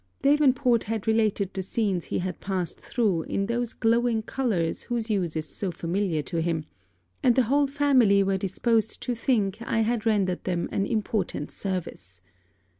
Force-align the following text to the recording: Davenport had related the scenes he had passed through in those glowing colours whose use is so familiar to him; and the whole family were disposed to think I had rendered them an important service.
Davenport 0.23 0.85
had 0.85 1.05
related 1.05 1.53
the 1.53 1.61
scenes 1.61 2.05
he 2.05 2.17
had 2.17 2.39
passed 2.39 2.79
through 2.79 3.21
in 3.21 3.45
those 3.45 3.73
glowing 3.73 4.23
colours 4.23 4.81
whose 4.81 5.11
use 5.11 5.35
is 5.35 5.47
so 5.47 5.69
familiar 5.69 6.23
to 6.23 6.41
him; 6.41 6.65
and 7.21 7.35
the 7.35 7.43
whole 7.43 7.67
family 7.67 8.23
were 8.23 8.39
disposed 8.39 8.99
to 9.03 9.13
think 9.13 9.59
I 9.61 9.81
had 9.81 10.07
rendered 10.07 10.43
them 10.43 10.67
an 10.71 10.87
important 10.87 11.51
service. 11.51 12.19